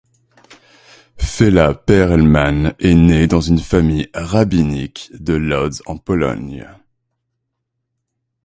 Fela 1.19 1.75
Perelman 1.75 2.73
est 2.79 2.95
née 2.95 3.27
dans 3.27 3.39
une 3.39 3.59
famille 3.59 4.09
rabbinique 4.15 5.11
de 5.13 5.35
Lodz 5.35 5.83
en 5.85 5.95
Pologne. 5.99 6.67